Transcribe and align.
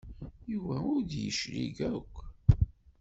Yuba 0.51 0.75
ur 0.93 0.99
d-yeclig 1.09 1.77
akk. 1.93 2.15